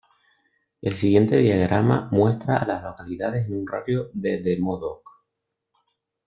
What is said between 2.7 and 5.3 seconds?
localidades en un radio de de Modoc.